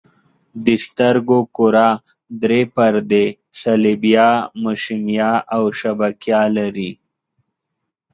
[0.65, 1.89] د سترګو کره
[2.41, 3.25] درې پردې
[3.61, 4.31] صلبیه،
[4.63, 6.91] مشیمیه او شبکیه لري.